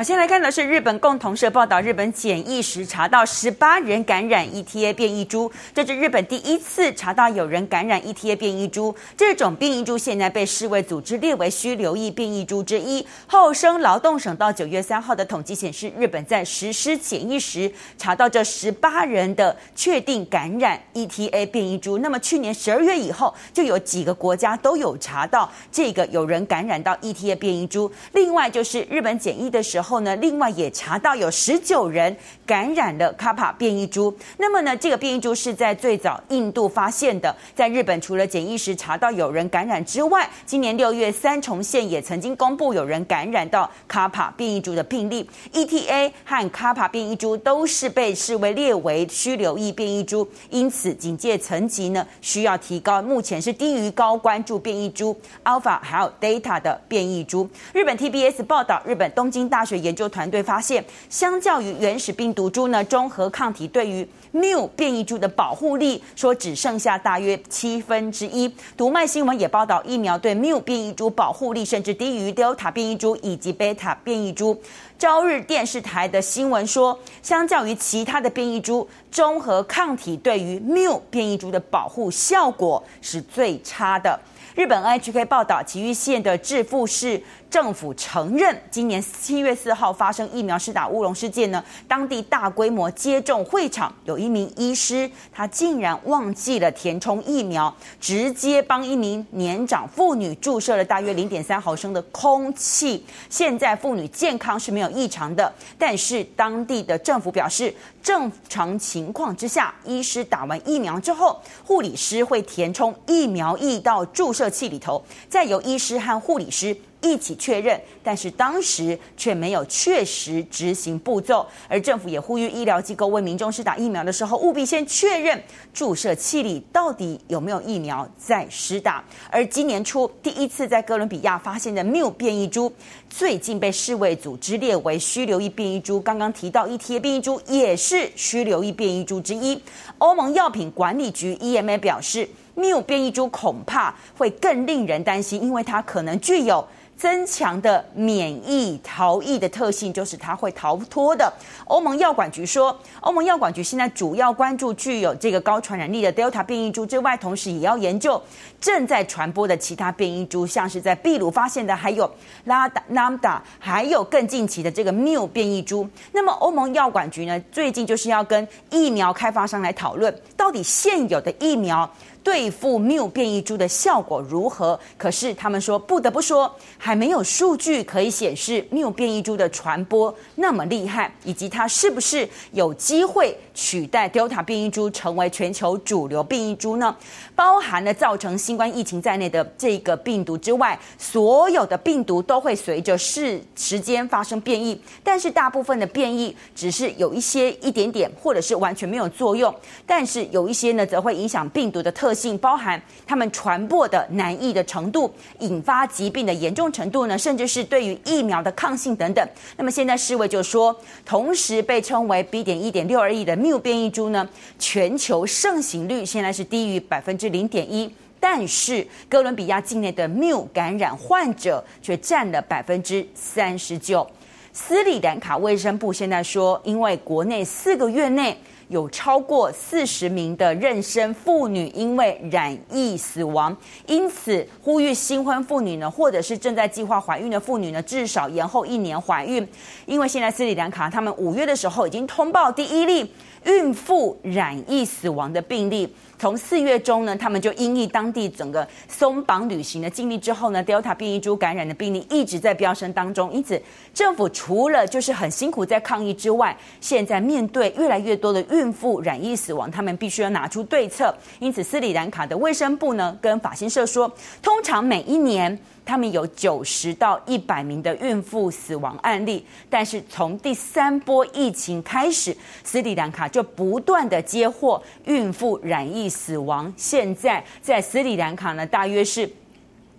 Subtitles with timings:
[0.00, 8.96] 好，先来看的是日本共同社报道，日本检疫时查到十八人感染 ETA 变异株，这是日本第一次查到有人感染 ETA 变异株。
[9.14, 13.06] 这种变异株现在被世卫组织列为需留意变异株之一。
[13.26, 21.98] 厚生劳动省到九月三号的统计显示，日本在实施检疫时查到这十八人的确定感染 ETA 变异株。
[21.98, 27.92] 那么去年十二月以后，就有几个国家都有查到这个有人感染到 ETA 变异株。
[28.12, 29.89] 另外就是日本检疫的时候。
[29.90, 34.16] 后呢，另外也查到有十九人感染了卡帕变异株。
[34.38, 37.34] 那么呢，这个变异株是在最早印度发现的。
[37.56, 45.28] 在日本，除了检疫时查到有人感染之外，今年六月三重县也曾经公布有人感染到卡帕变异株的病例。
[45.52, 53.02] ETA 和卡帕变异株都是被视为列为需留意变异株，因此警戒层级呢需要提高。
[53.02, 57.48] 目前是低于高关注变异株 Alpha 还有 Delta 的变异株。
[57.72, 68.52] 日本 TBS 报道，日本东京大学研究团队发现，相较于原始病毒株呢，中和抗体对于 Mu 变异株的保护力说只剩下大约七分之一。
[68.76, 74.60] 读卖新闻也报道，疫苗对 Mu 变异株保护力甚至低于 Delta 变异株以及 Beta 变异株。
[74.98, 84.18] 朝日电视台的新闻说，相较于其他的变异株，中和抗体对于 Mu 变异株的保护效果是最差的。
[84.54, 103.04] 日本 NHK 报道，埼玉县的致富市政府承认，今年七月四号发生疫苗施打乌龙事件呢，当地大规模接种会场有一名医师，他竟然忘记了填充疫苗，直接帮一名年长妇女注射了大约零点三毫升的空气。
[103.28, 116.76] 现在妇女健康是没有异常的，但是当地的政府表示，正常情情况之下，医师打完疫苗之后，护理师会填充疫苗液到注射器里头，再由医师和护理师。
[117.02, 129.02] 一起确认，但是当时却没有确实执行步骤，而政府也呼吁医疗机构为民众施打疫苗的时候，务必先确认注射器里到底有没有疫苗再施打。
[129.30, 132.72] 而今年初第一次在哥伦比亚发现的 Mu 变异株，
[133.08, 136.00] 最近被世卫组织列为需留意变异株。
[136.00, 139.60] 刚刚提到 ETA 变异株也是需留意变异株之一。
[139.98, 146.66] 欧盟药品管理局 EMA 表示谬变异株恐怕会更令人担心，因为它可能具有。
[147.00, 151.32] 增强的免疫逃逸的特性，就是它会逃脱的。
[151.64, 158.20] 欧盟药管局说，欧盟药管局现在主要关注具有这个高传染力的 Delta 变异株之外，同时也要研究
[158.60, 162.12] 正在传播的其他变异株，像是在秘鲁发现的，还有
[162.44, 165.88] 拉达、Lambda，还有更近期的这个 Mu 变异株。
[166.12, 170.14] 那么，欧盟药管局呢，最近就是要跟疫苗开发商来讨论，
[170.50, 171.88] 到底现有的疫苗。
[172.22, 174.78] 对付 Mu 变异株的效果如何？
[174.98, 186.94] 可是他们说，不得不说，还没有数据可以显示 Mu 变异株的传播那么厉害，以及它是不是有机会取代 Delta 变异株成为全球主流变异株呢？
[187.34, 199.52] 包含了造成新冠疫情在内的这个病毒之外，所有的病毒都会随着时时间发生变异，但是大部分的变异只是有一些一点点，或者是完全没有作用，
[199.86, 202.14] 但是有有一些呢，则会影响病毒的特。
[202.20, 209.26] 性包含它们传播的难易的程度、引发疾病的严重程度呢，甚至是对于疫苗的抗性等等。
[209.56, 210.76] 那么现在世卫就说，
[211.06, 212.42] 同时被称为 B.
[212.42, 214.28] 点一点六二亿的 Mu 变异株呢，
[214.58, 224.06] 全球盛行率现在是低于百分之零点一，但是哥伦比亚境内的 Mu 感染患者却占了百分之三十九。
[224.52, 228.36] 斯里兰卡卫生部现在说，因为国内四个月内。
[228.70, 233.54] 有超过四十名的妊娠妇女因为染疫死亡，
[233.86, 239.46] 因此呼吁新婚妇女呢，或者是正在计划怀孕的妇女呢，至少延后一年怀孕，
[239.86, 243.12] 因为现在斯里兰卡他们五月的时候已经通报第一例。
[243.46, 253.32] 孕妇染疫死亡的病例，从四月中呢，他们就因应当地整个松绑旅行的经历之后呢，Delta 变异株感染的病例一直在飙升当中。
[253.32, 253.58] 因此，
[253.94, 261.14] 政府除了就是很辛苦在抗疫之外，现在面对越来越多的孕妇染疫死亡，他们必须要拿出对策。
[261.38, 264.12] 因此，斯里兰卡的卫生部呢，跟法新社说，
[264.42, 265.58] 通常每一年。
[265.82, 276.72] 他们有九十到一百名的孕妇死亡案例，但是从第三波疫情开始，斯里兰卡就不断的接获孕妇染疫死亡。
[276.76, 279.28] 现在在斯里兰卡呢，大约是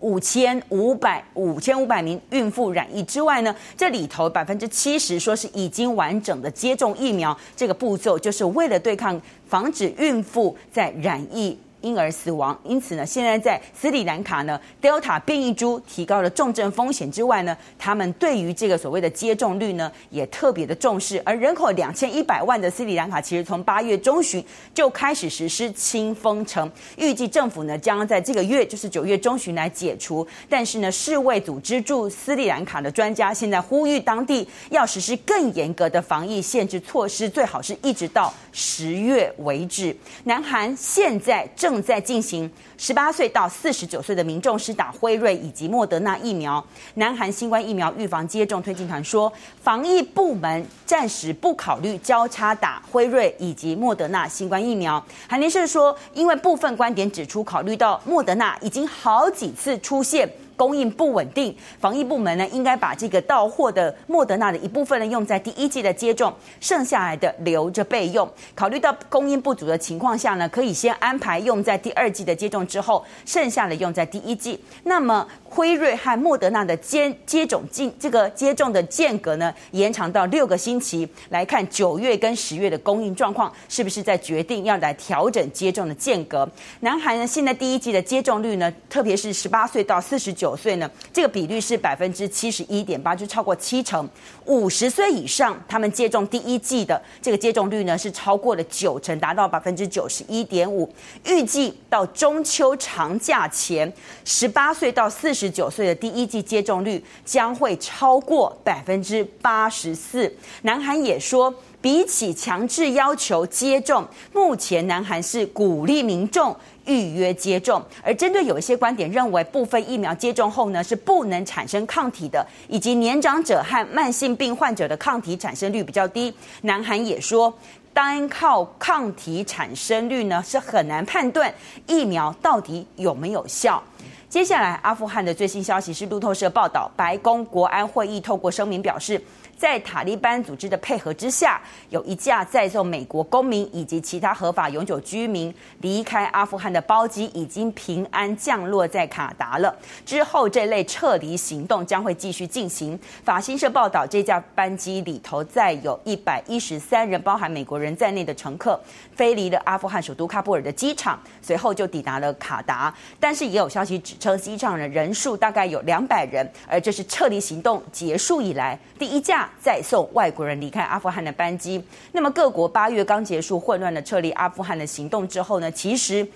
[0.00, 7.36] 五千五百五千五百名孕妇染疫之外呢，这里头百分之七十说是已经完整的接种疫苗。
[7.56, 11.58] 这个步骤就是为了对抗、防止孕妇在染疫。
[11.86, 12.58] 婴儿死亡。
[12.64, 21.22] 因此呢，现在在斯里兰卡呢，Delta 变异株提高了重症风险之外呢，他们对于这个所谓的接种率呢，也特别的重视。
[21.24, 24.44] 而人口两千一百万的斯里兰卡，其实从八月中旬
[24.74, 30.26] 就开始实施清封城，预计政府呢将在这个月，就是九月中旬来解除。
[30.48, 39.96] 但是呢，世卫组织驻斯里兰卡的专家现在呼吁当地要实施更严格的防疫限制措施，最好是一直到十月为止。
[40.24, 46.64] 南韩现在正在进行十八岁到四十九岁的民众施打辉瑞以及莫德纳疫苗。
[46.94, 49.32] 南韩新冠疫苗预防接种推进团说，
[49.62, 55.04] 防疫部门暂时不考虑交叉打辉瑞以及莫德纳新冠疫苗。
[55.28, 60.28] 韩联社说，因为部分观点指出，考虑到莫德纳已经好几次出现。
[60.56, 68.28] 供应不稳定，防疫部门呢应该把这个到货的莫德纳的一部分呢用在第一季的接种，剩下来的留着备用。
[68.54, 74.58] 考虑到供应不足的情况下呢，可以先安排用在第二季的接种之后，剩下的用在第一季。
[74.84, 81.06] 那么辉瑞和莫德纳的接接种进这个接种的间隔呢延长到六个星期。
[81.28, 86.48] 来看九月跟十月的供应状况，是不是在决定要来调整接种的间隔？
[86.80, 90.45] 南韩呢现在第一季的接种率呢，特别是十八岁到四十九。
[90.46, 94.08] 九岁呢，这个比率是百分之七十一点八，就超过七成。
[94.44, 100.88] 五十岁以上，他们接种第一剂的这个接种率呢，是超过了九成，达到百分之九十一点五。
[101.24, 103.92] 预计到中秋长假前，
[104.24, 110.32] 十八岁到四十九岁的第一剂接种率将会超过百分之八十四。
[110.62, 111.52] 南韩也说，
[111.86, 116.56] 比起强制要求接种，目前南韩是鼓励民众。
[116.84, 127.52] 预约接种，而针对有一些观点认为，部分疫苗接种后呢是不能产生抗体的，以及年长者和慢性病患者的抗体产生率比较低，南韩也说，
[127.92, 131.52] 单靠抗体产生率呢是很难判断
[131.86, 133.80] 疫苗到底有没有效。
[134.28, 139.22] 接下来，阿富汗的最新消息是路透社报道，白宫国安会议透过声明表示。
[139.56, 149.74] 在塔利班组织的配合之下，有一架载送美国公民以及其他合法永久居民离开阿富汗的包机已经平安降落在卡达了。
[150.04, 152.98] 之后，这类撤离行动将会继续进行。
[153.24, 158.78] 法新社报道，这架班机里头载有一百一十三人，包含美国人在内的乘客，
[159.14, 162.94] 飞离了阿富汗首都喀布尔的机场，随后就抵达了卡达。
[163.18, 169.45] 但是，也有消息指称，机上的人数大概有两百人，而这是撤离行动结束以来第一架。
[169.60, 171.82] 再送外国人离开阿富汗的班机。
[172.12, 176.26] 那么各国八月刚结束混乱的撤离阿富汗的行动之后呢，其实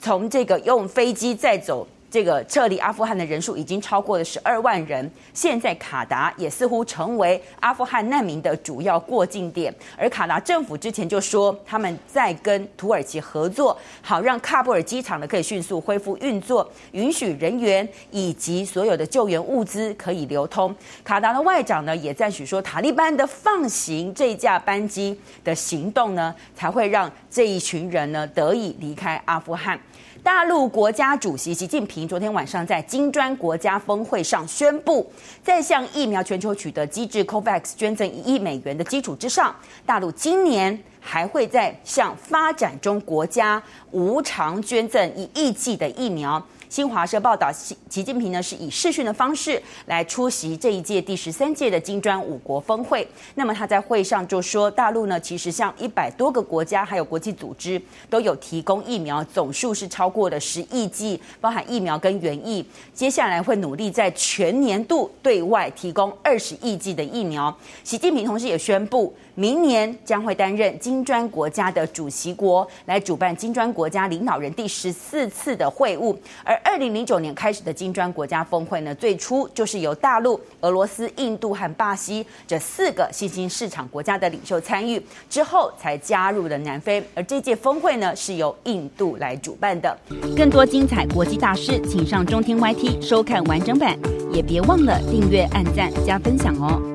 [0.00, 1.86] 从这个用飞机再走。
[2.14, 5.10] 这个撤离阿富汗的人数已经超过了十二万人。
[5.32, 9.74] 现在卡达也似乎成为阿富汗难民的主要过境点。
[9.98, 20.72] 而卡达政府之前就说他们在跟土耳其合作，好让喀布尔机场呢可以迅速恢复运作，允许人员以及所有的救援物资可以流通。
[21.02, 29.76] 卡达的外长呢也赞许说，塔利班的放行这架班机的行动呢，才会让这一群人呢得以离开阿富汗。
[30.22, 35.04] 大陆国家主席习近平昨天晚上在金砖国家峰会上宣布，
[35.42, 39.52] 在向疫苗全球取得机制 COVAX 捐赠一亿美元的基础之上，
[39.84, 43.60] 大陆今年还会在向发展中国家
[43.90, 46.40] 无偿捐赠一亿剂的疫苗。
[46.74, 53.06] 新华社报道，习习近平呢是以视讯的方式来出席这一届第十三届的金砖五国峰会。
[53.36, 62.64] 那么他在会上就说，大陆呢其实向一百多个国家还有国际组织都有提供疫苗，总数是超过了十亿剂，包含疫苗跟原液。
[62.92, 67.56] 接下来会努力在全年度对外提供二十亿剂的疫苗。
[67.84, 76.60] 习近平同时也宣布，明年将会担任金砖国家的主席国，来主办金砖国家领导人第十四次的会晤，而。
[76.64, 87.00] 二零零九年开始的金砖国家峰会呢，最初就是由大陆、俄罗斯、印度和巴西这四个新兴市场国家的领袖参与，之后才加入了南非。
[87.14, 89.96] 而这届峰会呢，是由印度来主办的。
[90.36, 93.96] 更多精彩国际大事，请上中天 YT 收看完整版，
[94.32, 96.93] 也别忘了订阅、按赞、加分享哦。